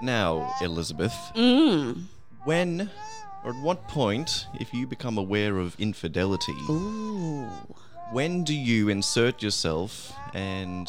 [0.00, 2.04] Now, Elizabeth, Mm.
[2.44, 2.90] when
[3.44, 7.48] or at what point, if you become aware of infidelity, Ooh.
[8.12, 10.88] when do you insert yourself and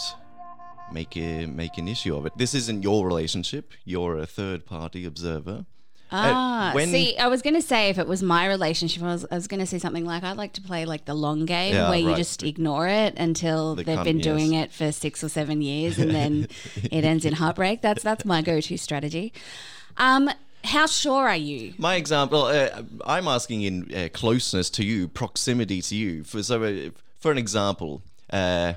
[0.93, 2.33] make a make an issue of it?
[2.37, 3.73] This isn't your relationship.
[3.85, 5.65] You're a third party observer.
[6.11, 9.27] Ah, when- see, I was going to say if it was my relationship, I was,
[9.31, 11.89] was going to say something like I'd like to play like the long game Yeah,
[11.89, 14.65] where you just ignore it until The they've cunt, been doing yes.
[14.65, 16.47] it for six or seven years and then
[16.91, 17.81] it ends in heartbreak.
[17.83, 19.33] That's that's my go-to strategy.
[19.97, 20.31] Um,
[20.63, 21.73] how sure are you?
[21.77, 26.23] My example, uh, I'm asking in uh, closeness to you, proximity to you.
[26.23, 28.01] For so, uh, for an example,
[28.33, 28.73] uh,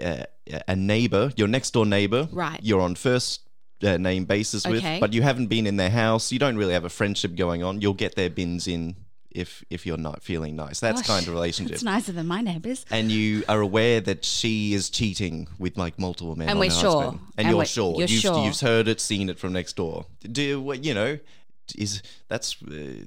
[0.00, 0.22] uh,
[0.68, 2.60] a neighbor, your next door neighbor, Right.
[2.62, 3.40] You're on first
[3.82, 6.32] uh, name basis with, but you haven't been in their house.
[6.32, 7.80] You don't really have a friendship going on.
[7.80, 8.96] You'll get their bins in
[9.30, 10.80] if if you're not feeling nice.
[10.80, 11.74] That's Gosh, kind of relationship.
[11.74, 12.86] It's nicer than my neighbours.
[12.90, 16.70] And you are aware that she is cheating with like multiple men, And on we're
[16.70, 17.02] sure.
[17.02, 17.20] husband.
[17.36, 17.98] and, And you're sure.
[17.98, 18.44] you're you've, sure.
[18.44, 20.06] you've heard it, seen it from next door.
[20.20, 21.18] Do you know?
[21.76, 23.06] Is that's uh,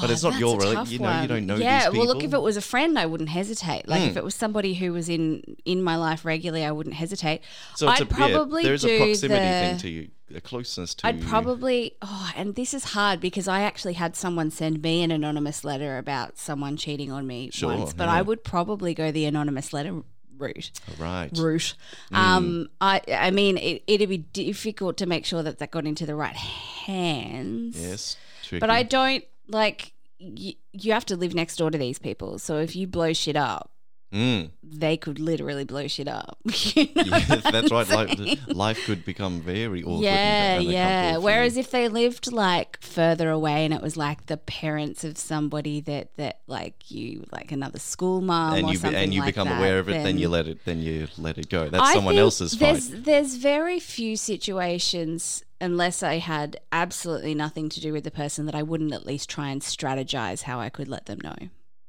[0.00, 2.30] but it's not your a rela- you know you don't know Yeah, well, look, if.
[2.30, 2.36] Hmm.
[2.36, 3.88] it was a friend, I wouldn't hesitate.
[3.88, 7.42] Like if it was somebody who was in in my life regularly, I wouldn't hesitate.
[7.74, 10.94] so it's I'd a, yeah, probably there's a proximity the, thing to you, a closeness
[10.96, 11.06] to.
[11.06, 15.10] I'd probably oh, and this is hard because I actually had someone send me an
[15.10, 18.14] anonymous letter about someone cheating on me Sure, once, but yeah.
[18.14, 20.02] I would probably go the anonymous letter
[20.36, 20.70] route.
[21.00, 21.30] right.
[21.36, 21.74] Route.
[22.12, 22.16] Mm.
[22.16, 26.06] Um, I I mean, it, it'd be difficult to make sure that that got into
[26.06, 27.80] the right hands.
[27.80, 28.60] Yes, tricky.
[28.60, 29.92] But I don't like.
[30.20, 33.36] Y- you have to live next door to these people, so if you blow shit
[33.36, 33.70] up,
[34.12, 34.50] Mm.
[34.64, 36.38] they could literally blow shit up.
[36.74, 37.88] You know Yeah, that's right.
[37.88, 40.02] Life, life could become very awkward.
[40.04, 41.18] Yeah, yeah.
[41.18, 41.60] Whereas you.
[41.60, 46.16] if they lived like further away and it was like the parents of somebody that
[46.16, 49.48] that like you like another school mom and or you something and you like become
[49.48, 51.68] that, aware of it, then, you let it then you let it go.
[51.68, 52.72] That's I someone else's fight.
[52.72, 58.46] there's, There's very few situations, unless I had absolutely nothing to do with the person,
[58.46, 61.36] that I wouldn't at least try and strategize how I could let them know.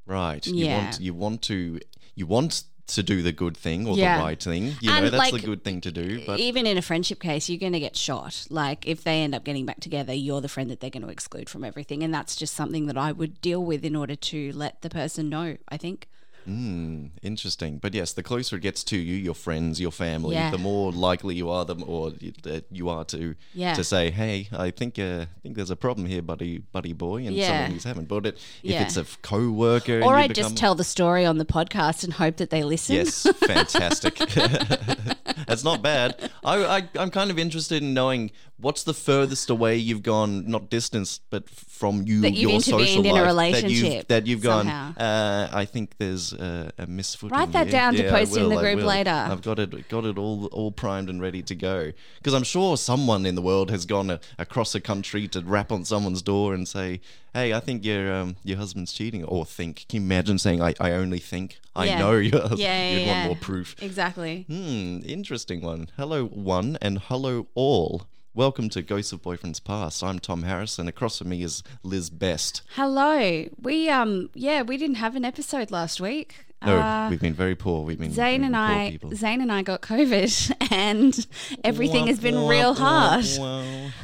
[0.05, 0.45] Right.
[0.47, 0.75] You Yeah.
[0.77, 1.79] want you want to
[2.15, 4.17] you want to do the good thing or Yeah.
[4.17, 4.75] the right thing.
[4.81, 6.25] You know, And, that's the good thing to do.
[6.25, 8.47] But Even in a friendship case, you're going to get shot.
[8.49, 11.09] Like if they end up getting back together, you're the friend that they're going to
[11.09, 14.51] exclude from everything, and that's just something that I would deal with in order to
[14.53, 15.57] let the person know.
[15.69, 16.07] I think.
[16.49, 17.77] Mm, interesting.
[17.77, 20.51] But yes, the closer it gets to you, your friends, your family, Yeah.
[20.51, 23.73] the more likely you are, the more you, that you are to Yeah.
[23.75, 27.25] to say, "Hey, I think uh, I think there's a problem here, buddy, buddy boy,"
[27.27, 27.47] and Yeah.
[27.47, 28.07] something is happening.
[28.07, 28.83] But it, if Yeah.
[28.83, 32.37] it's a co-worker, Or I become, just tell the story on the podcast and hope
[32.37, 32.95] that they listen.
[32.95, 34.17] Yes, fantastic.
[35.47, 36.29] That's not bad.
[36.43, 38.31] I, I, I'm kind of interested in knowing
[38.61, 43.05] what's the furthest away you've gone, not distance, but from you, That you've your social
[43.05, 44.67] in a life, that you've, relationship that you've gone.
[44.67, 47.31] Uh, I think there's uh, a misfooting.
[47.31, 49.09] Write that here." down to Yeah, I post in the group later.
[49.11, 51.91] I've got it, got it all, all primed and ready to go.
[52.17, 55.71] Because I'm sure someone in the world has gone a, across a country to rap
[55.71, 57.01] on someone's door and say,
[57.33, 59.85] "Hey, I think your um, your husband's cheating," or think.
[59.87, 61.99] Can you imagine saying, "I, I only think." I Yeah.
[61.99, 62.59] know your husband.
[62.59, 63.15] Yeah, yeah, You'd yeah.
[63.15, 63.75] want more proof.
[63.81, 64.43] Exactly.
[64.49, 65.87] Hmm, interesting one.
[65.95, 68.07] Hello, one, and hello, all.
[68.35, 70.03] Welcome to Ghosts of Boyfriends Past.
[70.03, 72.61] I'm Tom Harris, and across from me is Liz Best.
[72.75, 73.45] Hello.
[73.59, 76.45] We um yeah, we didn't have an episode last week.
[76.65, 77.83] No, Uh, we've been very poor.
[77.85, 79.15] We've been Zane and poor I people.
[79.15, 81.27] Zane and I got COVID and
[81.63, 83.25] everything has been real hard.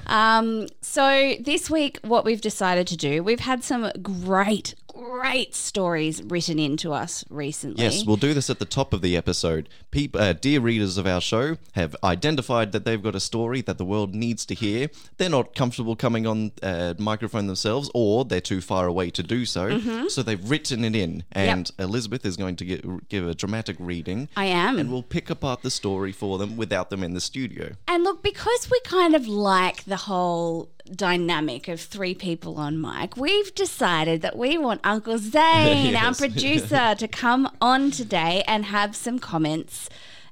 [0.07, 6.23] Um so this week what we've decided to do, we've had some great great stories
[6.23, 7.83] written into us recently.
[7.83, 9.67] Yes, we'll do this at the top of the episode.
[9.91, 13.77] Peop uh, dear readers of our show have identified that they've got a story that
[13.77, 14.89] the world needs to hear.
[15.17, 19.45] They're not comfortable coming on uh, microphone themselves, or they're too far away to do
[19.45, 19.69] so.
[19.69, 20.07] Mm-hmm.
[20.07, 24.29] So they've written it in, and Elizabeth is going to get, give a dramatic reading.
[24.37, 24.77] I am.
[24.77, 27.71] and we'll pick apart the story for them without them in the studio.
[27.87, 33.17] And look, because we kind of like the whole dynamic of three people on mic,
[33.17, 38.95] we've decided that we want Uncle Zane, our producer, to come on today and have
[38.95, 39.89] some comments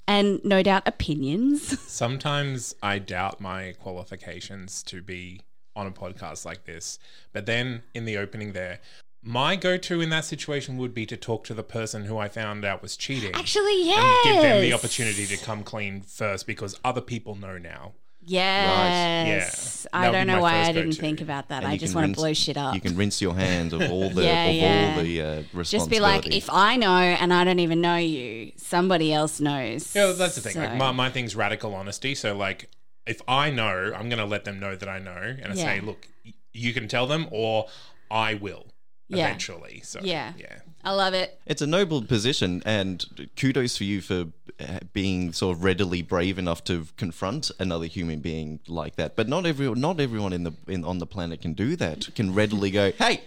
[0.08, 1.80] and no doubt opinions.
[1.88, 5.42] Sometimes I doubt my qualifications to be
[5.76, 7.00] on a podcast like this.
[7.32, 8.80] But then in the opening there,
[9.24, 12.28] my go to in that situation would be to talk to the person who I
[12.28, 13.32] found out was cheating.
[13.34, 14.26] Actually, yes.
[14.26, 17.94] And give them the opportunity to come clean first because other people know now.
[18.26, 19.86] Yes.
[19.92, 20.00] Yeah.
[20.00, 21.02] I That don't know why I first didn't go-to.
[21.02, 21.64] think about that.
[21.64, 22.74] And I just can want to blow shit up.
[22.76, 24.94] You can rinse your hands of all the Yeah, of yeah.
[24.98, 25.72] all the uh, responsibility.
[25.78, 29.94] just be like, if I know and I don't even know you, somebody else knows.
[29.96, 30.56] Yeah, that's the thing.
[30.58, 32.16] Like my, my thing's radical honesty.
[32.16, 32.70] So like
[33.06, 36.08] if I know, I'm gonna let them know that I know and I say, look,
[36.26, 37.68] y- you can tell them or
[38.10, 38.68] I will
[39.10, 39.28] Yeah.
[39.28, 39.82] eventually.
[39.84, 40.34] So Yeah.
[40.38, 40.60] yeah.
[40.84, 41.40] I love it.
[41.46, 43.06] It's a noble position, and
[43.38, 44.26] kudos for you for
[44.60, 49.16] uh, being sort of readily brave enough to confront another human being like that.
[49.16, 52.14] But not everyone, not everyone in the in, on the planet can do that.
[52.16, 53.22] Can readily go, "Hey,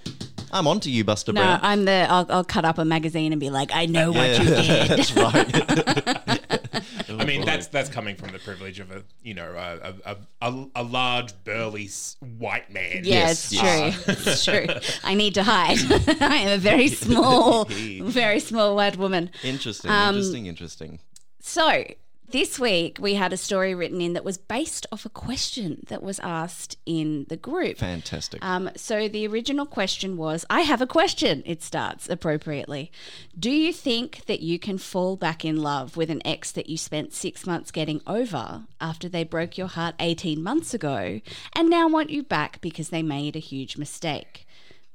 [0.52, 2.06] I'm onto you, Buster No, Brown." I'm the.
[2.10, 4.88] I'll, I'll cut up a magazine and be like, I know what Yeah, you did.
[4.88, 6.60] that's right.
[7.08, 10.66] I mean, that's that's coming from the privilege of a you know a a, a,
[10.76, 11.88] a large burly
[12.38, 13.02] white man.
[13.04, 14.04] Yeah, Yes, it's yes.
[14.04, 14.14] true.
[14.14, 14.66] It's true.
[15.04, 15.78] I need to hide.
[16.22, 19.30] I am a very small, very small white woman.
[19.42, 20.98] interesting, Um, interesting, interesting.
[21.40, 21.84] So
[22.30, 26.02] this week we had a story written in that was based off a question that
[26.02, 27.78] was asked in the group.
[27.78, 28.44] Fantastic.
[28.44, 32.90] Um, so the original question was I have a question, it starts appropriately.
[33.38, 36.76] Do you think that you can fall back in love with an ex that you
[36.76, 41.20] spent six months getting over after they broke your heart 18 months ago
[41.54, 44.45] and now want you back because they made a huge mistake?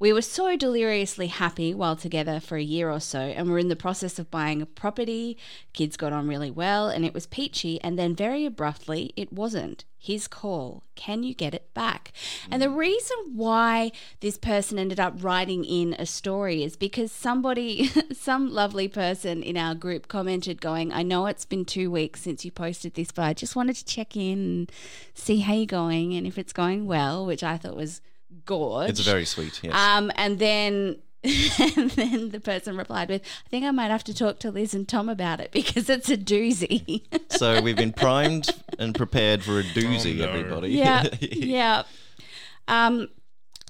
[0.02, 3.68] We were so deliriously happy while together for a year or so, and we're in
[3.68, 5.38] the process of buying a property.
[5.74, 9.86] Kids got on really well, and it was peachy, and then very abruptly, it wasn't.
[10.00, 10.82] His call.
[10.96, 12.14] Can you get it back?
[12.50, 12.78] And the mm.
[12.78, 18.88] reason why this person ended up writing in a story is because somebody, some lovely
[18.88, 22.96] person in our group commented, going, I know it's been two weeks since you posted
[22.96, 24.72] this, but I just wanted to check in and
[25.14, 28.02] see how you're going and if it's going well, which I thought was
[28.46, 28.90] gorge.
[28.90, 29.60] it's very sweet.
[29.64, 29.74] Yes.
[29.76, 30.98] Um, and then.
[31.24, 34.74] and then the person replied with, I think I might have to talk to Liz
[34.74, 37.04] and Tom about it because it's a doozy.
[37.30, 38.50] so we've been primed
[38.80, 40.30] and prepared for a doozy, Oh, no.
[40.32, 40.70] everybody.
[40.70, 41.04] yeah.
[41.22, 41.84] yeah.
[42.68, 43.08] Um,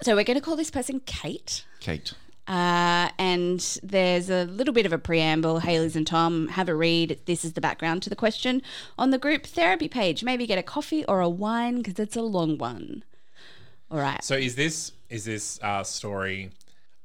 [0.02, 1.66] so we're going to call this person Kate.
[1.80, 2.14] Kate.
[2.48, 5.58] Uh, and there's a little bit of a preamble.
[5.58, 7.20] Hey, Liz and Tom, have a read.
[7.26, 8.62] This is the background to the question
[8.96, 10.24] on the group therapy page.
[10.24, 13.04] Maybe get a coffee or a wine because it's a long one.
[13.92, 14.22] All right.
[14.24, 16.50] So is this is this uh, story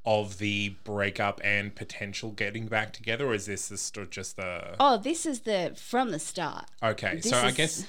[0.05, 4.75] of the breakup and potential getting back together, or is this the sto- just the
[4.79, 6.65] Oh, this is the from the start.
[6.81, 7.15] okay?
[7.17, 7.85] this So I is- guess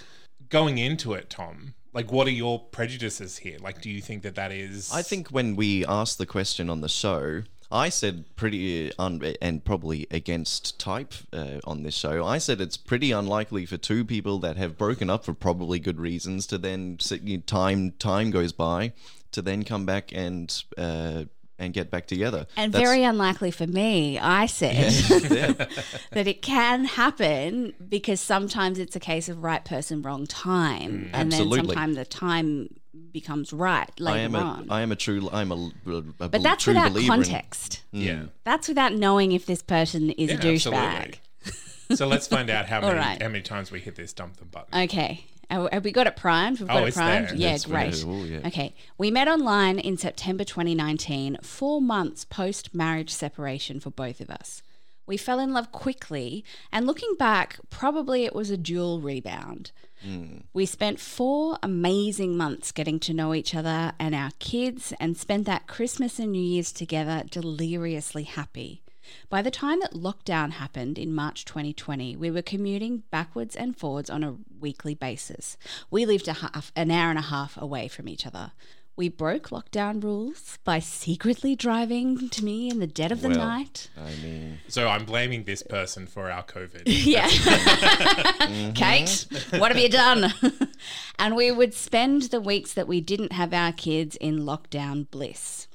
[0.49, 3.59] going into it, Tom, like what are your prejudices here?
[3.61, 4.91] Like, do you think that that is?
[4.93, 9.65] I think when we asked the question on the show, I said pretty un- and
[9.65, 12.25] probably against type uh, on this show.
[12.25, 16.01] I said it's pretty unlikely for two people that have broken up for probably good
[16.01, 16.99] reasons to then
[17.47, 18.93] time time goes by
[19.33, 21.25] to then come back and uh,
[21.59, 22.47] and get back together.
[22.57, 24.93] And That's- very unlikely for me, I said
[25.31, 25.53] yeah.
[26.13, 31.11] that it can happen because sometimes it's a case of right person, wrong time.
[31.13, 31.75] and then absolutely.
[31.75, 32.69] sometimes the time
[33.13, 34.67] becomes right later I am a on.
[34.71, 37.83] I am a true I'm a, a but that's true without believer in- context.
[37.95, 38.05] Mm.
[38.05, 38.23] yeah.
[38.45, 41.15] That's without knowing if this person is Yeah, a douchebag.
[41.97, 43.21] so let's find out how many right.
[43.23, 44.83] how many times we hit this dump them button.
[44.85, 45.25] Okay.
[45.51, 46.61] Have have we got it primed?
[46.61, 47.29] We've got Oh, it it's primed?
[47.29, 47.35] there.
[47.37, 47.95] Yeah, Yes, great.
[47.95, 48.11] do.
[48.11, 48.47] Oh, yeah.
[48.49, 48.75] Okay.
[48.99, 54.63] We met online in September 2019, four months post marriage separation for both of us.
[55.07, 59.73] We fell in love quickly, and looking back, probably it was a dual rebound.
[60.07, 60.45] Mm.
[60.53, 65.47] We spent four amazing months getting to know each other and our kids, and spent
[65.47, 68.83] that Christmas and New Year's together deliriously happy.
[69.29, 74.11] By the time that lockdown happened in March 2020, we were commuting backwards and forwards
[74.11, 75.57] on a weekly basis.
[75.91, 78.53] We lived a half, an hour and a half away from each other.
[78.99, 83.39] We broke lockdown rules by secretly driving to me in the dead of the Well,
[83.39, 83.91] night.
[83.97, 86.83] I mean, So I'm blaming this person for our COVID.
[86.87, 87.29] Yeah.
[87.29, 89.59] Kate, mm-hmm.
[89.61, 90.35] what have you done?
[91.19, 95.69] and we would spend the weeks that we didn't have our kids in lockdown bliss.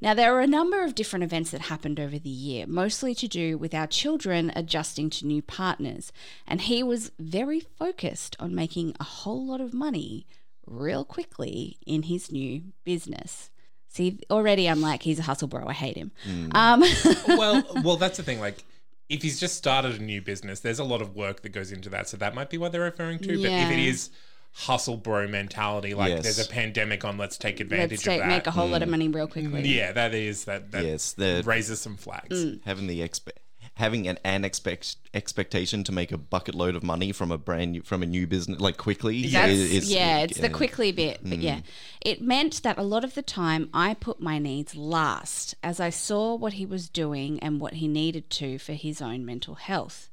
[0.00, 3.28] Now, there are a number of different events that happened over the year, mostly to
[3.28, 6.12] do with our children adjusting to new partners,
[6.44, 10.26] and he was very focused on making a whole lot of money
[10.68, 13.50] real quickly in his new business.
[13.88, 15.66] See, already I'm like, he's a hustle bro.
[15.66, 16.12] I hate him.
[16.24, 16.50] Hmm.
[16.54, 16.84] Um,
[17.28, 18.40] well, well, that's the thing.
[18.40, 18.64] Like,
[19.08, 21.88] if he's just started a new business, there's a lot of work that goes into
[21.90, 22.08] that.
[22.08, 23.28] So that might be what they're referring to.
[23.42, 24.10] But if it is
[24.52, 26.22] hustle bro mentality, like Yes.
[26.22, 28.28] there's a pandemic on, let's take advantage let's of take, that.
[28.28, 28.92] make a whole lot of hmm.
[28.92, 29.66] money real quickly.
[29.66, 30.70] yeah, that is that.
[30.72, 32.44] that Yes, the- raises some flags.
[32.44, 32.60] Mm.
[32.64, 33.30] having the expe-
[33.78, 37.72] having an, an expect expectation to make a bucket load of money from a brand
[37.72, 41.20] new from a new business like quickly That's, is- is- yeah, it's the quickly bit.
[41.22, 41.42] But mm.
[41.42, 41.60] yeah,
[42.00, 45.90] it meant that a lot of the time I put my needs last as I
[45.90, 50.10] saw what he was doing and what he needed to for his own mental health.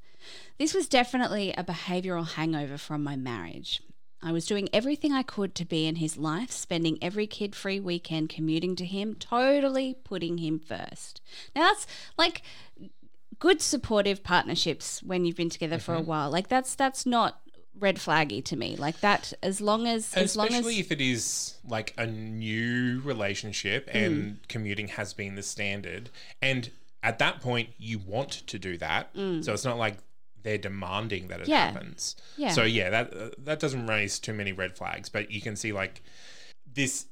[0.60, 3.82] This was definitely a behavioral hangover from my marriage.
[4.26, 7.80] I was doing everything I could to be in his life, spending every kid free
[7.80, 11.22] weekend commuting to him, totally putting him first.
[11.56, 11.86] Now, that's
[12.18, 12.42] like
[13.40, 16.08] good supportive partnerships when you've been together for a Mm-hmm.
[16.08, 16.30] while.
[16.32, 17.40] Like that's that's not
[17.78, 18.76] red flaggy to me.
[18.78, 23.02] Like that as long as as long Especially as if it is like a new
[23.04, 23.98] relationship Hmm.
[23.98, 26.10] and commuting has been the standard.
[26.42, 26.70] And
[27.04, 29.10] at that point, you want to do that.
[29.16, 29.98] So it's not like
[30.42, 31.48] they're demanding that it.
[31.48, 31.72] Yeah.
[31.72, 32.16] happens.
[32.38, 32.50] Yeah.
[32.52, 35.72] So yeah, that uh, that doesn't raise too many red flags, but you can see
[35.74, 36.02] like
[36.72, 37.06] this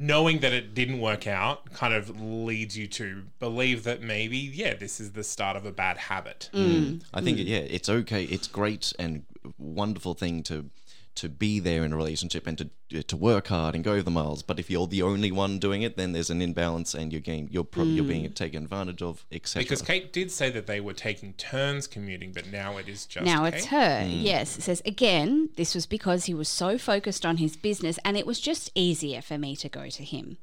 [0.00, 4.74] knowing that it didn't work out kind of leads you to believe that maybe yeah,
[4.74, 6.48] this is the start of a bad habit.
[6.54, 7.02] Mm.
[7.12, 8.24] I think yeah, it's okay.
[8.24, 9.24] It's great and
[9.58, 10.70] wonderful thing to
[11.16, 12.70] to be there in a relationship and to
[13.04, 14.42] to work hard and go the miles.
[14.42, 17.48] But if you're the only one doing it, then there's an imbalance and you're getting
[17.52, 18.08] you're pro- you're Mm.
[18.08, 19.62] being taken advantage of, etc.
[19.64, 23.24] Because Kate did say that they were taking turns commuting, but now it is just
[23.26, 23.54] now Kate.
[23.54, 24.06] it's her.
[24.08, 28.16] Yes, it says again, this was because he was so focused on his business and
[28.16, 30.36] it was just easier for me to go to him.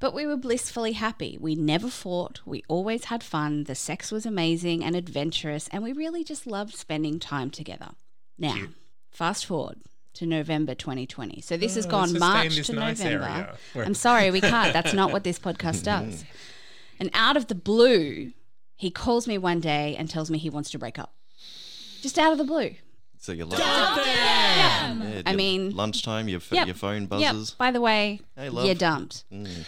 [0.00, 1.38] But we were blissfully happy.
[1.40, 2.40] We never fought.
[2.44, 3.64] We always had fun.
[3.64, 7.90] The sex was amazing and adventurous and we really just loved spending time together.
[8.38, 8.56] Now,
[9.10, 9.78] fast forward
[10.14, 11.40] to November 2020.
[11.40, 13.24] So this has Oh, gone let's just stay in March to nice November.
[13.74, 14.72] area I'm sorry, we can't.
[14.72, 16.08] That's not what this podcast mm-hmm.
[16.10, 16.24] does.
[17.00, 18.32] And out of the blue,
[18.76, 21.14] he calls me one day and tells me he wants to break up.
[22.02, 22.74] Just out of the blue.
[23.18, 26.66] so you're like, yeah, I mean- lunchtime, your, Yep.
[26.66, 27.08] your phone Yep.
[27.08, 27.50] buzzes.
[27.52, 28.78] By the way, Hey, you're mm.
[28.78, 29.24] dumped.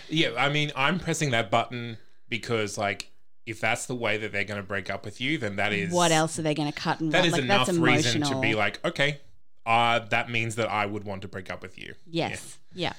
[0.09, 1.97] Yeah, I mean, I'm pressing that button
[2.29, 3.11] because, like,
[3.47, 5.93] if that's the way that they're going to break up with you, then that is
[5.93, 7.27] What else are they going to cut and That run?
[7.27, 9.21] is like, enough that's reason to be like, okay,
[9.67, 11.95] uh, that means that I would want to break up with you.
[12.07, 12.59] Yes.
[12.73, 12.93] Yeah.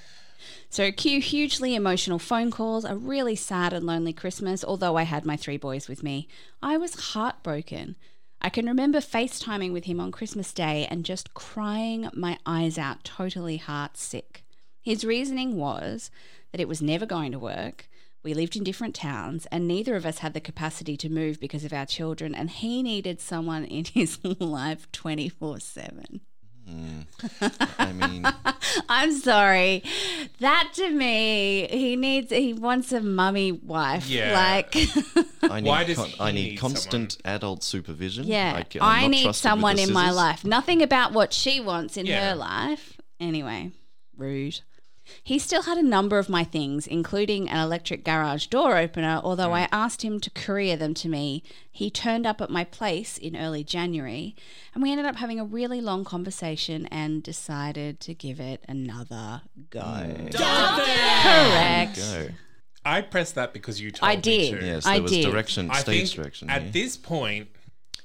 [0.69, 5.25] So cue hugely emotional phone calls, a really sad and lonely Christmas, although I had
[5.25, 6.27] my three boys with me.
[6.61, 7.95] I was heartbroken.
[8.41, 13.03] I can remember FaceTiming with him on Christmas Day and just crying my eyes out,
[13.03, 14.43] totally heart sick.
[14.81, 16.11] His reasoning was
[16.51, 17.89] that it was never going to work.
[18.23, 21.63] We lived in different towns, and neither of us had the capacity to move because
[21.63, 26.21] of our children, and he needed someone in his life 24 7.
[26.69, 27.05] Mm.
[27.79, 28.25] I mean,
[28.89, 29.83] I'm sorry.
[30.39, 34.07] That to me, he needs, he wants a mummy wife.
[34.09, 34.33] Yeah.
[34.33, 34.75] Like,
[35.49, 38.25] I need Why does con- he I need need constant adult supervision.
[38.25, 40.43] yeah, I'm I need someone in my life.
[40.43, 42.29] Nothing about what she wants in Yeah.
[42.29, 42.97] her life.
[43.19, 43.71] Anyway,
[44.17, 44.59] rude.
[45.23, 49.49] He still had a number of my things, including an electric garage door opener, although
[49.49, 49.53] mm.
[49.53, 51.43] I asked him to courier them to me.
[51.71, 54.35] He turned up at my place in early January,
[54.73, 59.41] and we ended up having a really long conversation and decided to give it another
[59.69, 59.81] go.
[59.81, 60.33] Mm.
[60.33, 61.97] Correct.
[61.97, 62.27] Go.
[62.87, 64.59] I pressed that because you told I me did.
[64.59, 64.65] to.
[64.65, 65.25] Yes, I there was did.
[65.25, 66.49] direction, I stage think direction.
[66.49, 66.71] at yeah.
[66.71, 67.49] this point,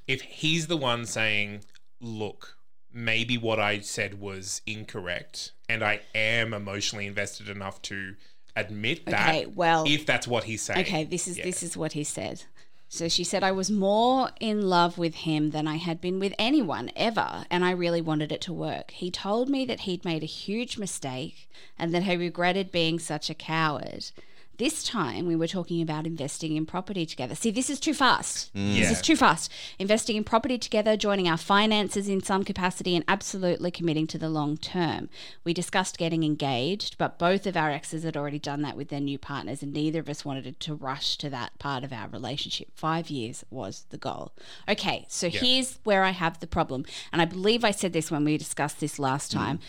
[0.09, 1.65] if he's the one saying,
[2.01, 2.57] "Look,
[2.93, 8.15] maybe what I said was incorrect," and I am emotionally invested enough to
[8.55, 11.45] admit that, Okay, well- if that's what he's saying, Okay, this is Yeah.
[11.45, 12.45] this is what he said.
[12.91, 16.35] So she said I was more in love with him than I had been with
[16.39, 18.91] anyone ever, and I really wanted it to work.
[18.91, 21.49] He told me that he'd made a huge mistake
[21.79, 24.11] and that he regretted being such a coward.
[24.59, 27.35] This time we were talking about investing in property together.
[27.35, 28.53] See, this is too fast.
[28.53, 28.93] This Yeah.
[28.93, 29.51] is too fast.
[29.79, 34.29] Investing in property together, joining our finances in some capacity, and absolutely committing to the
[34.29, 35.09] long term.
[35.43, 39.01] We discussed getting engaged, but both of our exes had already done that with their
[39.01, 42.69] new partners, and neither of us wanted to rush to that part of our relationship.
[42.75, 44.33] Five years was the goal.
[44.69, 46.85] Okay, so here's where I have the problem.
[47.11, 49.37] And I believe I said this when we discussed this last mm.
[49.37, 49.61] time.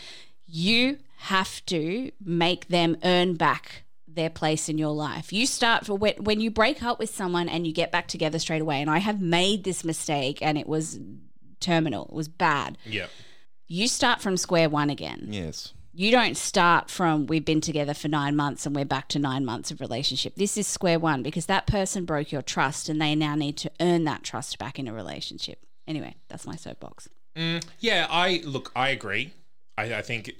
[0.45, 3.83] You have to make them earn back
[4.15, 5.31] their place in your life.
[5.33, 8.39] You start for when, when you break up with someone and you get back together
[8.39, 8.81] straight away.
[8.81, 10.99] And I have made this mistake and it was
[11.59, 12.77] terminal, it was bad.
[12.85, 13.07] yeah,
[13.67, 15.27] You start from square one again.
[15.29, 15.73] yes.
[15.95, 19.45] You don't start from we've been together for nine months and we're back to nine
[19.45, 20.33] months of relationship.
[20.35, 23.69] This is square one because that person broke your trust and they now need to
[23.79, 25.59] earn that trust back in a relationship.
[25.87, 27.07] Anyway, that's my soapbox.
[27.35, 28.71] Mm, yeah, I look.
[28.75, 29.33] I agree.
[29.77, 30.33] I, I think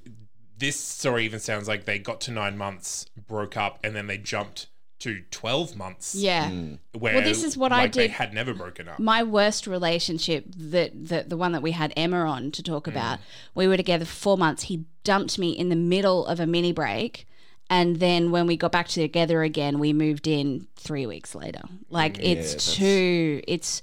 [0.58, 4.18] this story even sounds like they got to nine months, broke up, and then they
[4.18, 4.68] jumped
[5.00, 6.16] to twelve months.
[6.16, 6.50] Yeah.
[6.98, 9.00] Where, Well, this is what I like, They did- had never broken up.
[9.00, 13.20] my worst relationship that, that the one that we had Emma on to talk about
[13.54, 16.72] we were together for four months he dumped me in the middle of a mini
[16.72, 17.28] break
[17.70, 22.18] and then when we got back together again we moved in three weeks later like
[22.24, 23.82] it's too it's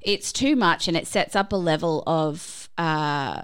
[0.00, 3.42] it's too much and it sets up a level of uh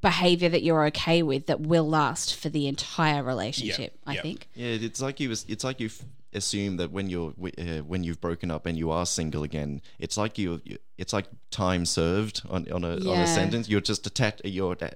[0.00, 4.22] behavior that you're okay with that will last for the entire relationship i yeah.
[4.22, 5.30] think Yeah, it's like you.
[5.30, 5.90] It's like you
[6.32, 10.16] assume that when you're uh, when you've broken up and you are single again, it's
[10.16, 10.60] like you.
[10.64, 13.70] you- It's like time served on on a on a sentence.
[13.70, 14.90] You're just atta- You're uh,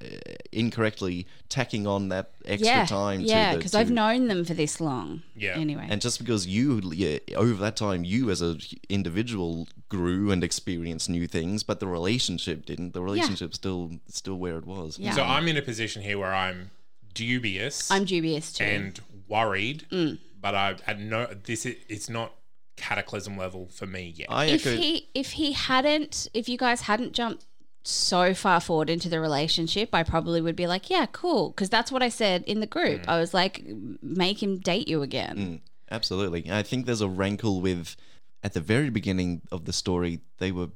[0.52, 3.20] incorrectly tacking on that extra yeah time.
[3.20, 5.56] yeah to because i've known them for this long Yeah.
[5.64, 6.64] anyway And just because you,
[7.04, 8.52] yeah, over that time, you as a
[8.88, 12.92] individual grew and experienced new things, but the relationship didn't.
[12.92, 13.82] The relationship still
[14.20, 14.98] still where it was.
[14.98, 15.14] Yeah.
[15.18, 16.70] So I'm in a position here where I'm
[17.14, 20.18] dubious i'm dubious too and worried, Mm.
[20.44, 22.34] But I at no this is it's not
[22.76, 24.28] cataclysm level for me yet.
[24.30, 24.76] I if echo.
[24.76, 27.46] he if he hadn't if you guys hadn't jumped
[27.86, 31.92] so far forward into the relationship i probably would be like yeah cool because that's
[31.92, 33.08] what i said in the group Mm.
[33.08, 33.62] i was like
[34.00, 35.60] make him date you again
[35.90, 36.50] Absolutely.
[36.50, 37.94] I think there's a rankle with
[38.42, 40.70] at the very beginning of the story, they were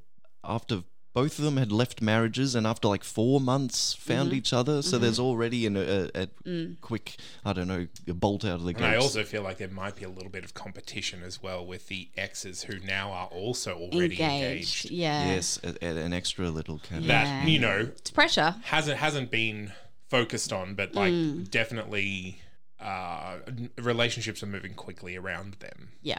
[0.45, 0.85] after
[1.21, 4.39] both of them had left marriages and after like four months found Mm-hmm.
[4.39, 4.83] each other.
[4.83, 6.81] So there's already an, a, a Mm.
[6.81, 9.69] quick, I don't know, a bolt out of the and I also feel like there
[9.69, 13.27] might be a little bit of competition as well with the exes who now are
[13.27, 14.87] also already engaged.
[14.87, 14.91] engaged.
[14.91, 17.09] yeah yes, a, a- an extra little kind of.
[17.09, 17.25] Yeah.
[17.25, 19.73] That you know it's pressure hasn't hasn't been
[20.09, 21.51] focused on, but like Mm.
[21.51, 22.41] definitely
[22.81, 23.39] uh,
[23.77, 25.89] relationships are moving quickly around them.
[26.03, 26.19] Yeah.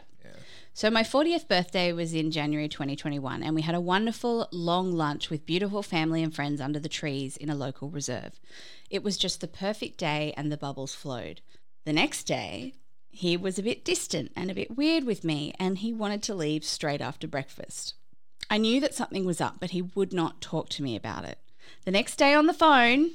[0.72, 5.28] So my 40th birthday was in January 2021 and we had a wonderful long lunch
[5.28, 8.40] with beautiful family and friends under the trees in a local reserve.
[8.88, 11.40] It was just the perfect day and the bubbles flowed.
[11.84, 12.74] The next day,
[13.10, 16.34] he was a bit distant and a bit weird with me and he wanted to
[16.34, 17.94] leave straight after breakfast.
[18.48, 21.38] I knew that something was up, but he would not talk to me about it.
[21.84, 23.10] The next day on the phone,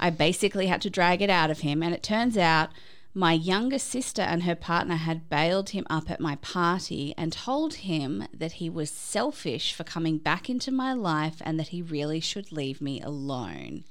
[0.00, 2.70] I basically had to drag it out of him, and it turns out
[3.16, 7.74] my younger sister and her partner had bailed him up at my party and told
[7.74, 12.18] him that he was selfish for coming back into my life and that he really
[12.20, 13.84] should leave me alone.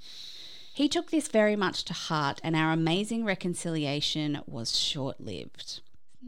[0.74, 5.82] He took this very much to heart, and our amazing reconciliation was short lived.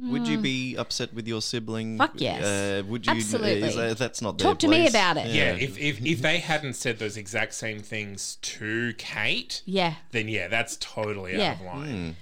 [0.03, 1.95] Would you be upset with your sibling?
[1.95, 1.97] Mm.
[1.97, 2.43] Fuck yes.
[2.43, 3.13] Uh, would you?
[3.13, 3.69] Absolutely.
[3.69, 5.27] Is that, that's not their Talk to me about it.
[5.34, 9.95] Yeah, if, if if they hadn't said those exact same things to Kate, Yeah.
[10.12, 11.51] then yeah, that's totally Yeah.
[11.51, 12.15] out of line.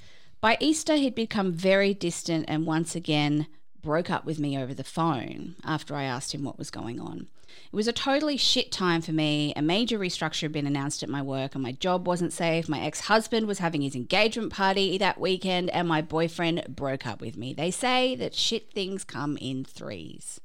[0.43, 3.47] By Easter, he'd become very distant and once again
[3.82, 7.27] broke up with me over the phone after I asked him what was going on.
[7.47, 9.53] It was a totally shit time for me.
[9.56, 12.67] A major restructure had been announced at my work, and my job wasn't safe.
[12.67, 17.21] My ex husband was having his engagement party that weekend, and my boyfriend broke up
[17.21, 17.53] with me.
[17.53, 20.41] They say that shit things come in threes.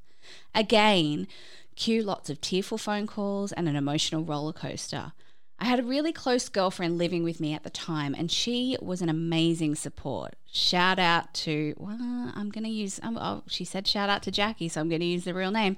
[0.54, 1.26] Again,
[1.74, 5.11] cue lots of tearful phone calls and an emotional roller coaster.
[5.60, 9.02] I had a really close girlfriend living with me at the time, and she was
[9.02, 10.34] an amazing support.
[10.52, 11.98] Shout out to, well,
[12.34, 15.00] I'm going to use, um, oh, she said shout out to Jackie, so I'm going
[15.00, 15.76] to use the real name.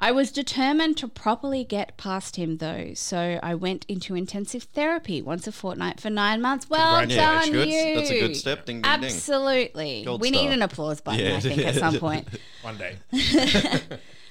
[0.00, 5.20] I was determined to properly get past him though, so I went into intensive therapy
[5.20, 6.70] once a fortnight for nine months.
[6.70, 7.74] Well done, Congratulations.
[7.74, 7.94] you.
[7.96, 8.64] That's a good step.
[8.64, 9.04] Ding, ding, ding.
[9.04, 10.04] Absolutely.
[10.04, 11.36] Gold we need an applause button, Yeah.
[11.36, 12.28] I think, at some point.
[12.62, 12.96] One day.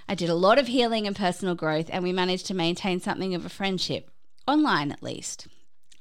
[0.09, 3.35] I did a lot of healing and personal growth, and we managed to maintain something
[3.35, 4.09] of a friendship,
[4.47, 5.47] online at least.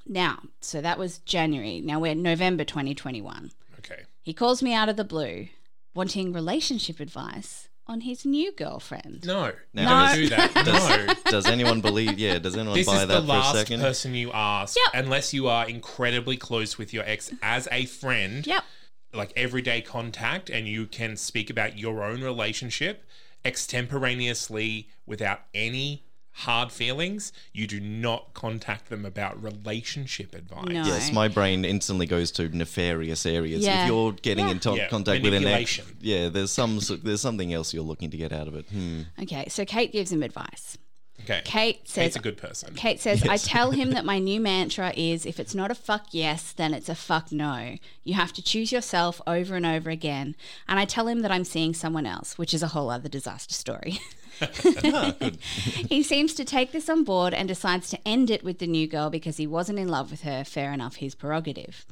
[0.07, 1.81] Now, so that was January.
[1.81, 3.51] Now we're November 2021.
[3.79, 4.03] Okay.
[4.23, 5.49] He calls me out of the blue,
[5.95, 9.25] wanting relationship advice on his new girlfriend.
[9.25, 11.15] No, Now, don't do that.
[11.25, 11.31] No.
[11.31, 12.19] Does anyone believe?
[12.19, 12.39] Yeah.
[12.39, 13.81] Does anyone This buy is that for a last second?
[13.81, 15.05] person you ask, Yep.
[15.05, 18.65] unless you are incredibly close with your ex as a friend, Yep.
[19.13, 23.05] like everyday contact, and you can speak about your own relationship
[23.45, 26.06] extemporaneously without any
[26.41, 27.33] hard feelings.
[27.53, 30.67] You do not contact them about relationship advice.
[30.67, 30.85] No.
[30.85, 33.65] Yes, my brain instantly goes to nefarious areas.
[33.65, 33.83] Yeah.
[33.85, 34.51] If you're getting Yeah.
[34.53, 38.11] in to- Yeah, contact with an ex, yeah, there's some there's something else you're looking
[38.11, 38.67] to get out of it.
[38.71, 39.03] Hmm.
[39.23, 40.77] Okay, so Kate gives him advice.
[41.23, 41.41] Okay.
[41.47, 42.75] Kate says, Kate's a good person.
[42.75, 46.09] Kate says, I tell him that my new mantra is if it's not a fuck
[46.13, 47.77] yes, then it's a fuck no.
[48.05, 50.37] You have to choose yourself over and over again.
[50.69, 53.55] And I tell him that I'm seeing someone else, which is a whole other disaster
[53.55, 53.99] story.
[54.41, 55.15] Ah,
[55.89, 58.87] he seems to take this on board and decides to end it with the new
[58.87, 60.45] girl because he wasn't in love with her.
[60.45, 61.87] Fair enough, his prerogative.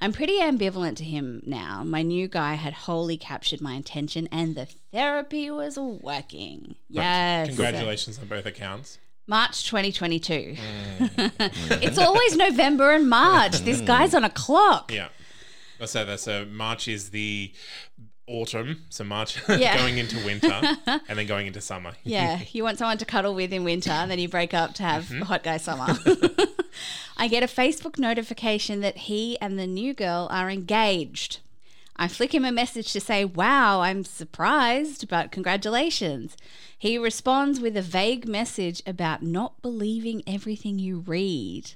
[0.00, 1.84] I'm pretty ambivalent to him now.
[1.84, 6.76] My new guy had wholly captured my attention and the therapy was working.
[6.88, 7.48] Yes.
[7.48, 8.98] Congratulations on both accounts.
[9.26, 10.56] March 2022.
[11.80, 13.58] it's always November and March.
[13.60, 14.90] This guy's on a clock.
[14.90, 15.08] Yeah.
[15.84, 17.52] So that's so March is the
[18.30, 19.76] autumn, so March Yeah.
[19.76, 21.92] going into winter, and then going into summer.
[22.04, 24.82] Yeah, you want someone to cuddle with in winter, and then you break up to
[24.82, 25.22] have mm-hmm.
[25.22, 25.96] hot guy summer.
[27.16, 31.40] I get a Facebook notification that he and the new girl are engaged.
[31.96, 36.34] I flick him a message to say, Wow, I'm surprised, but congratulations.
[36.78, 41.72] He responds with a vague message about not believing everything you read.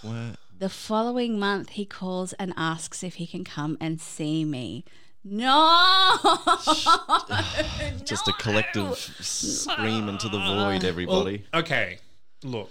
[0.00, 0.36] What?
[0.58, 4.84] The following month, he calls and asks if he can come and see me.
[5.24, 6.18] No!
[8.04, 11.44] Just a collective scream into the void, everybody.
[11.54, 11.98] Okay,
[12.42, 12.70] look.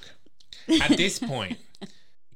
[0.82, 1.58] At this point,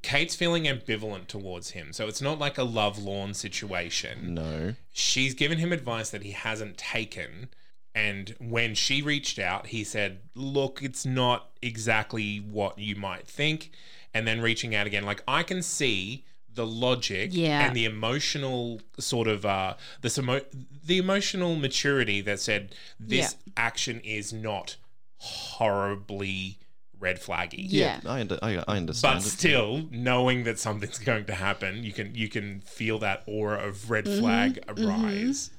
[0.01, 4.34] Kate's feeling ambivalent towards him, so it's not like a love lawn situation.
[4.34, 4.75] no.
[4.93, 7.49] She's given him advice that he hasn't taken.
[7.93, 13.71] And when she reached out, he said, Look, it's not exactly what you might think.
[14.13, 16.25] And then reaching out again, like I can see
[16.56, 17.65] the logic Yeah.
[17.68, 20.41] and the emotional sort of uh the emo-
[20.86, 24.78] the emotional maturity that said this action is not
[25.18, 26.60] horribly
[27.00, 27.65] red flaggy.
[27.68, 28.00] Yeah.
[28.06, 29.20] I, under, I, I understand.
[29.20, 29.30] But it.
[29.30, 33.89] still, knowing that something's going to happen, you can you can feel that aura of
[33.91, 34.20] red Mm-hmm.
[34.22, 35.52] flag arise.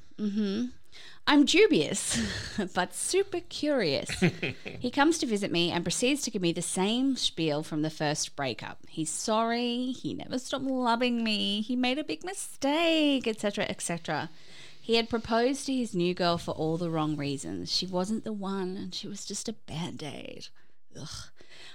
[1.28, 2.20] I'm dubious,
[2.74, 4.08] but super curious.
[4.78, 7.90] he comes to visit me and proceeds to give me the same spiel from the
[7.90, 8.78] first breakup.
[8.88, 14.30] He's sorry, he never stopped loving me, he made a big mistake, etc., etc.
[14.80, 17.74] He had proposed to his new girl for all the wrong reasons.
[17.74, 20.46] She wasn't the one, and she was just a band aid.
[20.96, 21.08] Ugh.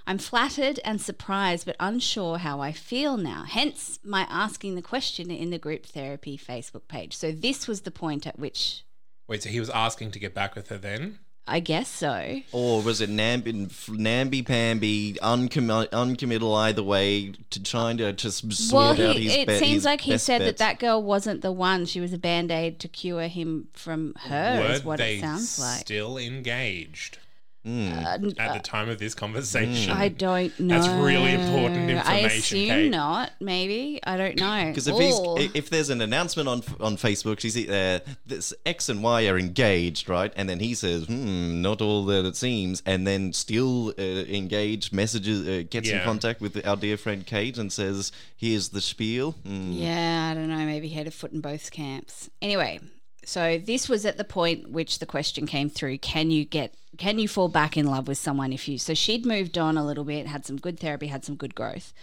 [0.07, 3.43] I'm flattered and surprised, but unsure how I feel now.
[3.45, 7.17] Hence, my asking the question in the group therapy Facebook page.
[7.17, 8.85] So, this was the point at which
[9.31, 11.19] Wait, so he was asking to get back with her then?
[11.47, 12.41] I guess so.
[12.51, 18.97] Or was it namby, namby pamby, uncommi- uncommittal either way, to trying to just sort
[18.97, 20.59] Well, out he, his it bet- seems his like he best said that bets?
[20.59, 21.85] that girl wasn't the one.
[21.85, 25.21] She was a band aid to cure him from her, Were is what they it
[25.21, 25.79] sounds like.
[25.79, 27.17] still engaged
[27.63, 27.91] Hmm.
[27.93, 29.91] Uh, at the time of this conversation?
[29.91, 30.79] I don't know.
[30.79, 32.89] That's really important I information, assume Kate.
[32.89, 33.31] not.
[33.39, 34.65] Maybe I don't know.
[34.69, 38.01] Because if Or- he's, if there's an announcement on on Facebook, she's there.
[38.25, 40.33] This X and Y are engaged, right?
[40.35, 44.91] And then he says, "Hmm, not all that it seems," and then still uh, engaged,
[44.91, 49.33] messages, uh, gets in contact with our dear friend Kate and says, "Here's the spiel."
[49.45, 49.71] Hmm.
[49.73, 50.65] Yeah, I don't know.
[50.65, 52.29] Maybe he had a foot in both camps.
[52.41, 52.79] Anyway,
[53.23, 56.73] so this was at the point which the question came through: Can you get?
[57.01, 58.77] Can you fall back in love with someone if you?
[58.77, 61.93] So she'd moved on a little bit, had some good therapy, had some good growth.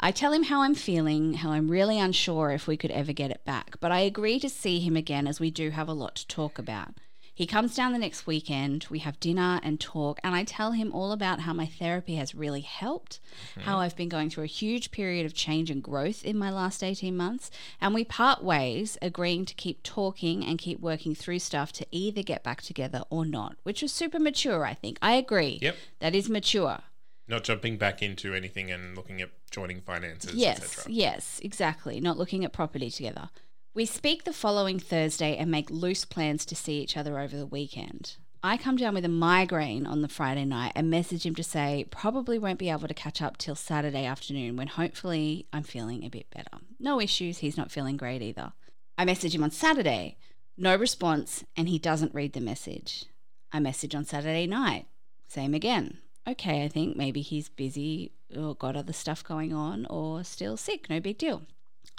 [0.00, 3.30] I tell him how I'm feeling, how I'm really unsure if we could ever get
[3.30, 6.16] it back, but I agree to see him again as we do have a lot
[6.16, 6.94] to talk about.
[7.40, 10.92] He comes down the next weekend, we have dinner and talk, and I tell him
[10.92, 13.18] all about how my therapy has really helped,
[13.52, 13.62] mm-hmm.
[13.62, 16.84] how I've been going through a huge period of change and growth in my last
[16.84, 17.50] 18 months,
[17.80, 22.22] and we part ways, agreeing to keep talking and keep working through stuff to either
[22.22, 24.98] get back together or not, which was super mature, I think.
[25.00, 25.60] I agree.
[25.62, 25.76] Yep.
[26.00, 26.80] That is mature.
[27.26, 32.00] Not jumping back into anything and looking at joining finances, Yes, yes, exactly.
[32.02, 33.30] Not looking at property together.
[33.72, 37.46] We speak the following Thursday and make loose plans to see each other over the
[37.46, 38.16] weekend.
[38.42, 41.86] I come down with a migraine on the Friday night and message him to say
[41.88, 46.10] probably won't be able to catch up till Saturday afternoon when hopefully I'm feeling a
[46.10, 46.64] bit better.
[46.80, 48.54] No issues, he's not feeling great either.
[48.98, 50.16] I message him on Saturday,
[50.56, 53.04] no response, and he doesn't read the message.
[53.52, 54.86] I message on Saturday night,
[55.28, 55.98] same again.
[56.26, 60.90] Okay, I think maybe he's busy or got other stuff going on or still sick,
[60.90, 61.42] no big deal.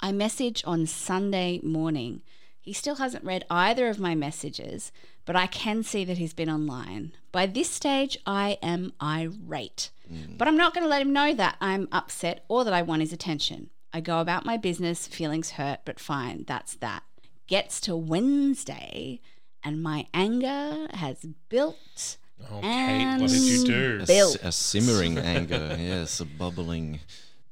[0.02, 2.22] I message on Sunday morning.
[2.60, 4.90] He still hasn't read either of my messages,
[5.24, 7.12] but I can see that he's been online.
[7.30, 9.90] By this stage, I am irate.
[10.12, 10.36] Mm.
[10.38, 13.00] But I'm not going to let him know that I'm upset or that I want
[13.02, 13.70] his attention.
[13.92, 17.04] I go about my business, feelings hurt, but fine, that's that.
[17.46, 19.20] Gets to Wednesday,
[19.62, 22.16] and my anger has built.
[22.50, 24.00] Oh, Kate, what did you do?
[24.02, 24.30] A, Bill.
[24.30, 27.00] s- a simmering anger, yes, a bubbling.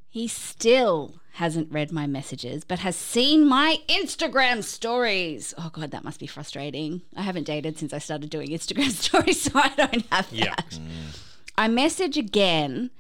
[0.09, 5.55] He still hasn't read my messages, but has seen my Instagram stories.
[5.57, 7.03] Oh, God, that must be frustrating.
[7.17, 10.55] I haven't dated since I started doing Instagram stories, so I don't have Yeah.
[10.57, 10.79] that.
[11.57, 12.91] I message again,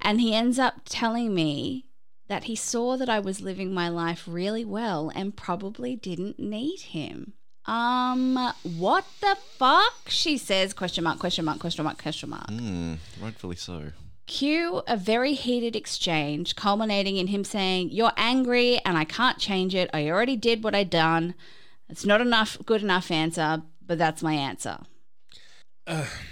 [0.00, 1.86] and he ends up telling me
[2.28, 6.80] that he saw that I was living my life really well and probably didn't need
[6.80, 7.32] him.
[7.66, 9.94] Um, what the fuck?
[10.08, 12.48] She says, question mark, question mark, question mark, question mark.
[12.48, 13.92] Hmm, rightfully so.
[14.30, 19.74] Cue a very heated exchange, culminating in him saying, You're angry and I can't change
[19.74, 19.90] it.
[19.92, 21.34] I already did what I'd done.
[21.88, 24.78] It's not enough, good enough answer, but that's my answer.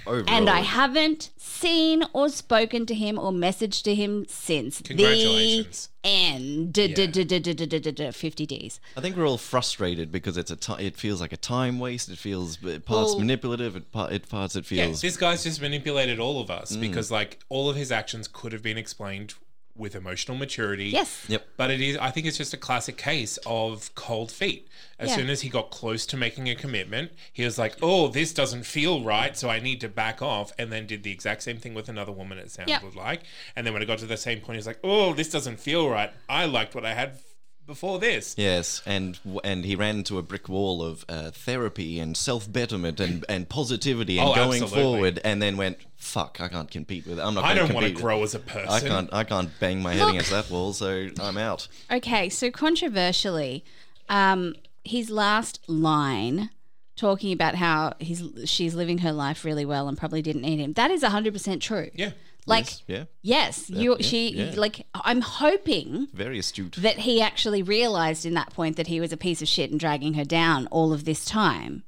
[0.06, 4.80] And I haven't seen or spoken to him or messaged to him since.
[4.82, 5.88] Congratulations.
[6.02, 6.78] The end.
[6.78, 8.10] Yeah.
[8.10, 8.80] 50 days.
[8.96, 12.08] I think we're all frustrated because it's a t- it feels like a time waste.
[12.08, 13.76] It feels it parts well, manipulative.
[13.76, 15.02] It, par- it parts it feels.
[15.02, 16.80] Yeah, this guy's just manipulated all of us mm.
[16.80, 19.34] because like all of his actions could have been explained
[19.78, 20.86] with emotional maturity.
[20.86, 21.24] Yes.
[21.28, 21.46] Yep.
[21.56, 24.68] But it is I think it's just a classic case of cold feet.
[24.98, 25.16] As Yeah.
[25.16, 28.64] soon as he got close to making a commitment, he was like, "Oh, this doesn't
[28.64, 31.72] feel right, so I need to back off." And then did the exact same thing
[31.74, 32.94] with another woman it sounded Yep.
[32.96, 33.22] like.
[33.54, 35.60] And then when it got to the same point, he was like, "Oh, this doesn't
[35.60, 36.10] feel right.
[36.28, 37.22] I liked what I had f-
[37.68, 42.16] before this." Yes, and and he ran into a brick wall of uh, therapy and
[42.16, 44.82] self betterment and, and positivity and Oh, going absolutely.
[44.82, 47.20] forward, and then went, "Fuck, I can't compete with.
[47.20, 47.22] It.
[47.22, 47.44] I'm not.
[47.44, 48.68] I gonna don't want to grow as a person.
[48.68, 49.12] I can't.
[49.12, 50.10] I can't bang my head Look.
[50.14, 53.64] against that wall, so I'm out." Okay, so controversially,
[54.08, 54.54] um,
[54.84, 56.50] his last line
[56.98, 60.74] talking about how he's she's living her life really well and probably didn't need him.
[60.74, 61.90] That is 100% true.
[61.94, 62.10] Yeah.
[62.46, 64.54] Like Yes, yeah, yes, you yeah, she yeah.
[64.56, 66.76] like I'm hoping very astute.
[66.78, 69.78] that he actually realized in that point that he was a piece of shit and
[69.78, 71.84] dragging her down all of this time.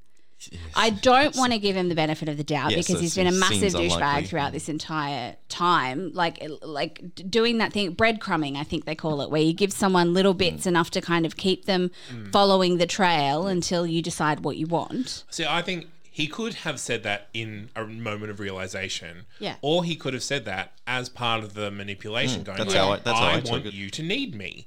[0.74, 3.26] I don't want to give him the benefit of the doubt Yes, because he's been
[3.26, 4.26] a massive douchebag unlikely.
[4.28, 6.12] throughout this entire time.
[6.14, 10.14] Like, like doing that thing, breadcrumbing, I think they call it, where you give someone
[10.14, 11.90] little bits enough to kind of keep them
[12.32, 15.24] following the trail until you decide what you want.
[15.30, 19.26] See, I think he could have said that in a moment of realization.
[19.38, 19.56] Yeah.
[19.62, 22.82] Or he could have said that as part of the manipulation going, Hmm, that's like,
[22.84, 24.66] how I- that's how I took want you to need me.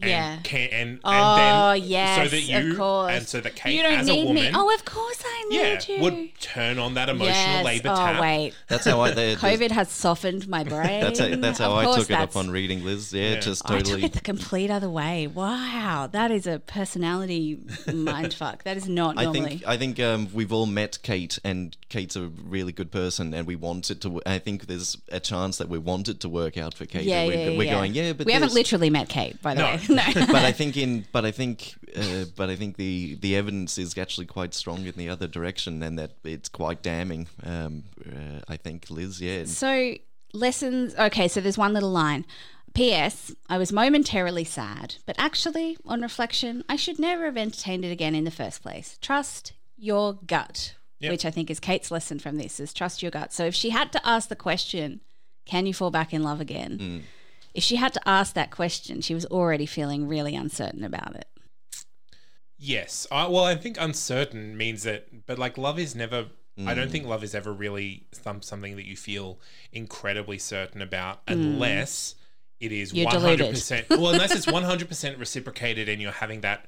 [0.00, 0.38] And Yeah.
[0.42, 3.12] Can, and, and Oh then, yes, so that you, of course.
[3.12, 4.50] And so that Kate, you don't as need a woman, me.
[4.52, 6.02] Oh, of course I need yeah, you.
[6.02, 7.64] would turn on that emotional yes.
[7.64, 8.20] labor oh tap.
[8.20, 9.10] wait, That's how I.
[9.10, 11.00] the- the- COVID has softened my brain.
[11.00, 13.12] That's how, that's how Of I took it up on reading Liz.
[13.12, 13.40] Yeah, Yeah.
[13.40, 15.28] just totally I took it the complete other way.
[15.28, 18.62] Wow, that is a personality mindfuck.
[18.64, 19.48] That is not I normally.
[19.48, 23.46] think I think um, we've all met Kate, and Kate's a really good person, and
[23.46, 24.20] we want it to.
[24.26, 27.04] I think there's a chance that we want it to work out for Kate.
[27.04, 27.74] yeah, and yeah, we're, we're yeah.
[27.74, 29.66] going, yeah, but we haven't literally met Kate, by the No.
[29.76, 29.80] way.
[29.88, 33.78] No, but I think in, but I think, uh, but I think the the evidence
[33.78, 37.28] is actually quite strong in the other direction, and that it's quite damning.
[37.42, 39.94] Um, uh, I think Liz, yeah, So
[40.32, 40.94] lessons.
[40.96, 42.24] Okay, so there's one little line.
[42.74, 43.32] P.S.
[43.48, 48.14] I was momentarily sad, but actually, on reflection, I should never have entertained it again
[48.16, 48.98] in the first place.
[49.00, 51.10] Trust your gut, Yep.
[51.12, 53.32] which I think is Kate's lesson from this: is trust your gut.
[53.32, 55.00] So if she had to ask the question,
[55.46, 57.04] "Can you fall back in love again?"
[57.54, 61.28] If she had to ask that question, she was already feeling really uncertain about it.
[62.58, 63.06] Yes.
[63.10, 66.26] I, well, I think uncertain means that, but like love is never.
[66.56, 66.76] I Mm.
[66.76, 69.40] don't think love is ever really some, something that you feel
[69.72, 72.14] incredibly certain about, unless
[72.60, 72.96] it is Mm.
[72.96, 73.40] You're one deluded.
[73.40, 73.90] hundred percent.
[73.90, 76.66] Well, unless it's one hundred percent reciprocated, and you're having that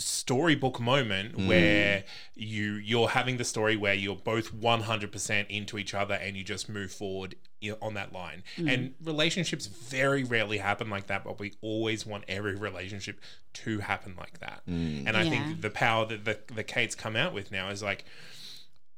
[0.00, 1.46] storybook moment Mm.
[1.48, 6.44] where you you're having the story where you're both 100% into each other and you
[6.44, 7.34] just move forward
[7.82, 8.44] on that line.
[8.56, 8.68] Hmm.
[8.68, 13.20] And relationships very rarely happen like that but we always want every relationship
[13.54, 14.62] to happen like that.
[14.66, 15.06] Hmm.
[15.06, 15.30] And i Yeah.
[15.30, 18.04] think the power that the, the kate's come out with now is like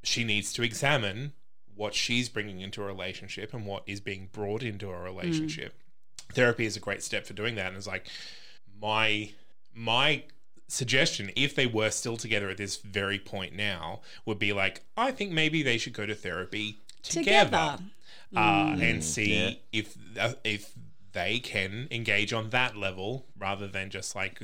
[0.02, 1.32] she needs to examine
[1.74, 5.72] what she's bringing into a relationship and what is being brought into a relationship.
[6.28, 6.34] Hmm.
[6.34, 8.06] Therapy is a great step for doing that and it's like
[8.80, 9.30] my
[9.74, 10.24] my
[10.70, 15.10] suggestion if they were still together at this very point now would be like i
[15.10, 17.78] think maybe they should go to therapy together, Together.
[18.36, 19.50] Uh, and see yeah.
[19.72, 20.72] if uh, if
[21.12, 24.40] they can engage on that level rather than just like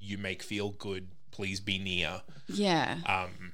[0.00, 2.96] you make feel good please be near Yeah.
[3.04, 3.52] um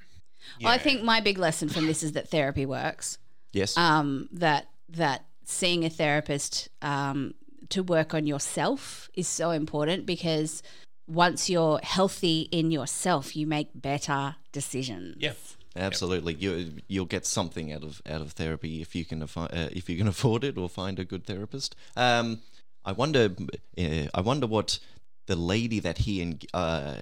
[0.61, 3.17] Well, I think my big lesson from this is that therapy works.
[3.51, 7.33] yes, um, that that seeing a therapist um,
[7.69, 10.63] to work on yourself is so important because
[11.07, 15.15] once you're healthy in yourself, you make better decisions.
[15.19, 15.33] yeah
[15.75, 16.33] absolutely.
[16.35, 19.89] You you'll get something out of out of therapy if you can affi- uh, if
[19.89, 21.75] you can afford it or find a good therapist.
[21.95, 22.41] Um,
[22.85, 23.31] I wonder.
[23.77, 24.79] Uh, I wonder what
[25.25, 26.95] the lady that he en- uh,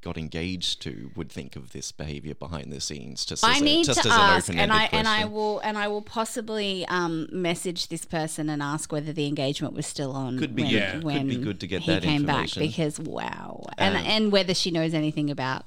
[0.00, 3.24] got engaged to would think of this behavior behind the scenes.
[3.24, 5.24] Just I as a, need just to as an ask, and open-ended I and I
[5.24, 9.86] will and I will possibly um, message this person and ask whether the engagement was
[9.86, 10.38] still on.
[10.38, 10.78] Could be when, good.
[10.78, 11.18] Yeah.
[11.18, 12.62] Could be good to get he that came back information.
[12.62, 15.64] because wow, and Um, and whether she knows anything about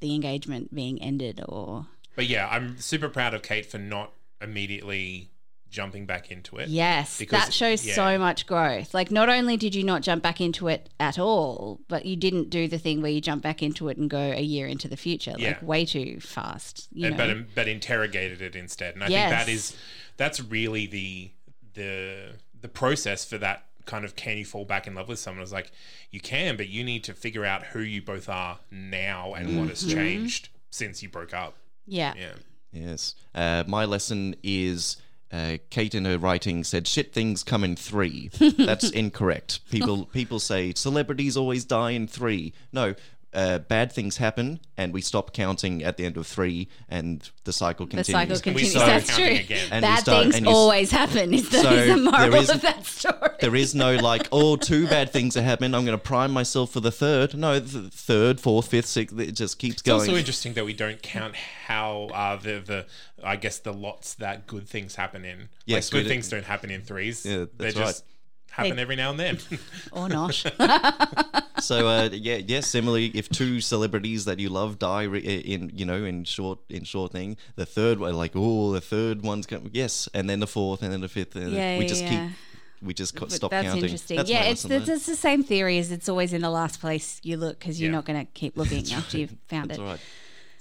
[0.00, 5.29] the engagement being ended or But yeah, I'm super proud of Kate for not immediately
[5.70, 6.68] jumping back into it.
[6.68, 7.94] Yes, Because- that shows yeah.
[7.94, 8.92] so much growth.
[8.92, 12.50] Like, not only did you not jump back into it at all, but you didn't
[12.50, 14.96] do the thing where you jump back into it and go a year into the
[14.96, 15.48] future, Yeah.
[15.50, 16.88] like way too fast.
[16.92, 17.34] You and- know?
[17.34, 18.94] but but interrogated it instead.
[18.94, 19.30] And I Yes.
[19.30, 19.76] think that is
[20.16, 21.30] that's really the
[21.74, 25.42] the the process for that kind of can you fall back in love with someone
[25.42, 25.70] is like
[26.10, 29.68] you can, but you need to figure out who you both are now and what
[29.68, 31.56] has changed since you broke up.
[31.86, 32.12] yeah.
[32.16, 32.32] Yeah.
[32.72, 33.14] Yes.
[33.34, 34.96] Uh, my lesson is
[35.32, 38.30] uh, Kate in her writing said shit things come in three.
[38.58, 39.60] That's incorrect.
[39.70, 42.52] People people say celebrities always die in three.
[42.72, 42.94] No.
[43.32, 47.52] Uh, bad things happen, and we stop counting at the end of three, and the
[47.52, 48.06] cycle The continues.
[48.12, 48.70] cycle continues.
[48.72, 49.24] start That's true.
[49.24, 49.70] again.
[49.82, 51.32] Bad start- things and you s- always happen.
[51.32, 53.30] Is the, So is the moral is- of that story?
[53.40, 55.76] There is no like, oh, two bad things are happening.
[55.76, 57.34] I'm going to prime myself for the third.
[57.36, 59.16] No, the third, fourth, fifth, sixth.
[59.16, 60.00] It just keeps It's going.
[60.00, 62.86] It's also interesting that we don't count how uh, the the
[63.22, 65.50] I guess the lots that good things happen in.
[65.66, 67.24] Yes, like, good things don't happen in threes.
[67.24, 68.04] Yeah, they that's just
[68.50, 69.38] happen every now and then.
[69.92, 70.44] or not.
[71.60, 72.60] So uh, yeah, yeah.
[72.60, 76.84] Similarly, if two celebrities that you love die re- in, you know, in short, in
[76.84, 79.68] short thing, the third one, like, oh, the third one's coming.
[79.74, 81.36] Yes, and then the fourth, and then the fifth.
[81.36, 82.28] And Yeah, we yeah, just yeah.
[82.28, 82.36] keep,
[82.82, 83.84] we just co- But stop that's counting.
[83.84, 84.16] interesting.
[84.16, 87.20] That's yeah, it's, it's it's the same theory as it's always in the last place
[87.22, 87.96] you look because you're Yeah.
[87.96, 89.82] not going to keep looking after you've found That's it.
[89.82, 90.00] all right.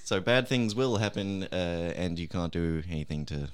[0.04, 3.48] So bad things will happen, uh, and you can't do anything to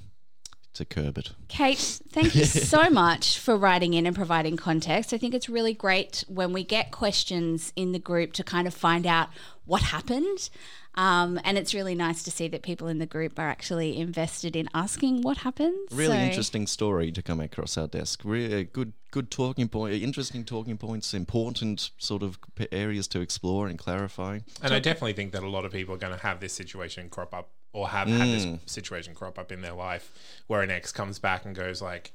[0.75, 1.31] to curb it.
[1.47, 5.13] Kate, thank you so much for writing in and providing context.
[5.13, 8.73] I think it's really great when we get questions in the group to kind of
[8.73, 9.29] find out
[9.65, 10.49] what happened.
[10.97, 14.55] Um, and it's really nice to see that people in the group are actually invested
[14.55, 15.75] in asking what happened.
[15.91, 18.21] Really So- interesting story to come across our desk.
[18.23, 20.01] Really good, good talking point.
[20.01, 21.13] Interesting talking points.
[21.13, 22.39] Important sort of
[22.71, 24.39] areas to explore and clarify.
[24.61, 27.09] And I definitely think that a lot of people are going to have this situation
[27.09, 28.31] crop up or have had Mm.
[28.61, 30.11] this situation crop up in their life
[30.47, 32.11] where an ex comes back and goes like,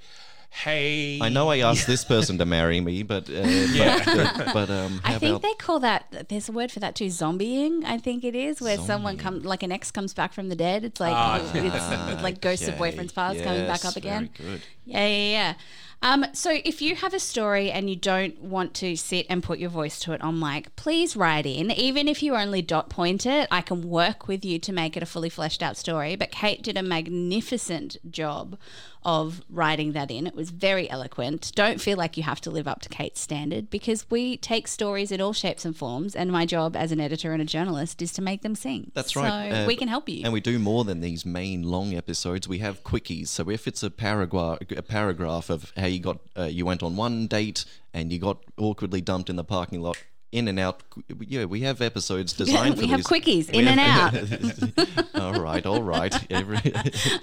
[0.48, 4.02] "Hey, I know I asked this person to marry me, but uh, Yeah.
[4.04, 6.28] but, but, but um, how I think about they call that.
[6.28, 7.06] There's a word for that too.
[7.06, 10.56] Zombieing, I think it is, where someone comes, like an ex comes back from the
[10.56, 10.82] dead.
[10.84, 14.30] It's like Ah, it's like ghosts of Okay, boyfriends past coming back yes, up again.
[14.38, 14.60] Very good.
[14.86, 15.54] Yeah, yeah, yeah.
[16.02, 19.58] Um, so if you have a story and you don't want to sit and put
[19.58, 21.70] your voice to it on mic, please write in.
[21.70, 25.02] Even if you only dot point it, I can work with you to make it
[25.02, 26.16] a fully fleshed out story.
[26.16, 28.56] But Kate did a magnificent job
[29.04, 30.26] of writing that in.
[30.26, 31.52] It was very eloquent.
[31.54, 35.10] Don't feel like you have to live up to Kate's standard because we take stories
[35.10, 38.12] in all shapes and forms, and my job as an editor and a journalist is
[38.12, 38.90] to make them sing.
[38.94, 39.50] That's so right.
[39.50, 40.22] Uh, we can help you.
[40.24, 42.46] And we do more than these main long episodes.
[42.46, 43.28] We have quickies.
[43.28, 46.96] So if it's a paragraph, a paragraph of how you got, uh, you went on
[46.96, 49.96] one date and you got awkwardly dumped in the parking lot.
[50.32, 50.84] In and out,
[51.26, 51.44] yeah.
[51.46, 53.06] We have episodes designed for we have these.
[53.08, 53.80] quickies, We in and
[55.16, 55.34] out.
[55.34, 56.14] all right, all right.
[56.30, 56.60] Every,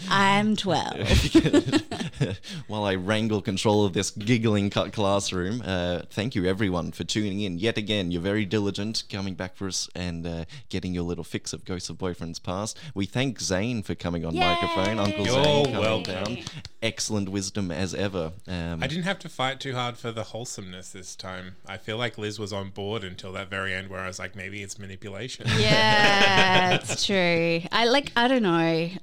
[0.10, 2.38] I'm 12.
[2.68, 7.42] while I wrangle control of this giggling cu- classroom, uh, thank you everyone for tuning
[7.42, 8.12] in yet again.
[8.12, 11.90] You're very diligent coming back for us and uh, getting your little fix of Ghosts
[11.90, 12.78] of Boyfriends Past.
[12.94, 15.00] We thank Zane for coming on microphone.
[15.00, 16.13] Uncle You're Zane coming welcome.
[16.36, 16.38] down.
[16.82, 18.32] Excellent wisdom as ever.
[18.48, 21.56] Um, I didn't have to fight too hard for the wholesomeness this time.
[21.66, 24.36] I feel like Liz was on board until that very end, where I was like,
[24.36, 25.48] maybe it's manipulation.
[25.58, 27.62] Yeah, it's true.
[27.72, 28.12] I like.
[28.17, 28.49] I don't know.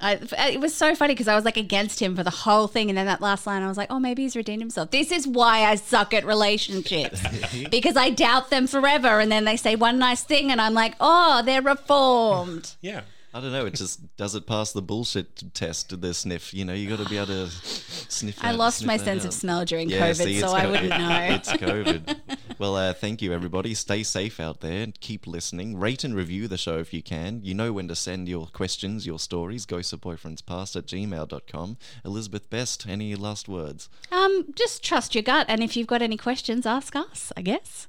[0.01, 0.19] I,
[0.51, 2.99] it was so funny because I was like against him for the whole thing, and
[2.99, 5.61] then that last line, I was like, "Oh, maybe he's redeemed himself." This is why
[5.61, 7.23] I suck at relationships
[7.71, 10.97] because I doubt them forever, and then they say one nice thing, and I'm like,
[10.99, 13.03] "Oh, they're reformed." yeah.
[13.37, 13.67] I don't know.
[13.67, 16.01] It just does it pass the bullshit test?
[16.01, 16.55] The sniff.
[16.55, 17.49] You know, you got to be able to
[18.09, 18.39] sniff.
[18.45, 19.29] I that- lost sniff my that sense out.
[19.29, 21.21] of smell during Yeah, COVID, see, so it's I wouldn't know.
[21.35, 22.17] It's COVID.
[22.61, 23.75] well, uh, thank you, everybody.
[23.75, 25.77] Stay safe out there and keep listening.
[25.81, 27.41] Rate and review the show if you can.
[27.43, 29.67] You know when to send your questions, your stories.
[29.67, 31.77] Ghostofboyfriendspast at gmail.com.
[32.05, 33.89] Elizabeth Best, any last words?
[34.13, 37.33] Um, just trust your gut, and if you've got any questions, ask us.
[37.37, 37.89] I guess.